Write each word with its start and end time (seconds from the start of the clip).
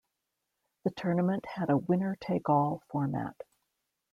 The 0.83 0.89
tournament 0.89 1.45
had 1.45 1.69
a 1.69 1.77
winner-take-all 1.77 2.81
format. 2.89 3.39